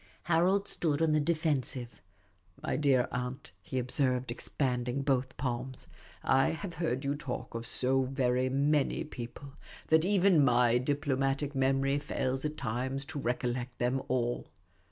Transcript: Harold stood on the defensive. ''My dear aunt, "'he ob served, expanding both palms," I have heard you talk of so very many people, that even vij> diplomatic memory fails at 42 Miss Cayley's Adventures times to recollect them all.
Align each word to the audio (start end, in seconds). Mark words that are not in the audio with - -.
Harold 0.23 0.67
stood 0.67 0.99
on 0.99 1.11
the 1.11 1.19
defensive. 1.19 2.01
''My 2.63 2.75
dear 2.75 3.07
aunt, 3.11 3.51
"'he 3.61 3.79
ob 3.79 3.91
served, 3.91 4.31
expanding 4.31 5.03
both 5.03 5.37
palms," 5.37 5.87
I 6.23 6.49
have 6.49 6.73
heard 6.73 7.05
you 7.05 7.13
talk 7.13 7.53
of 7.53 7.67
so 7.67 8.05
very 8.05 8.49
many 8.49 9.03
people, 9.03 9.53
that 9.89 10.03
even 10.03 10.41
vij> 10.41 10.83
diplomatic 10.85 11.53
memory 11.53 11.99
fails 11.99 12.43
at 12.43 12.53
42 12.53 12.53
Miss 12.53 12.55
Cayley's 12.55 12.55
Adventures 12.55 12.61
times 12.63 13.05
to 13.05 13.19
recollect 13.19 13.77
them 13.77 14.01
all. 14.07 14.47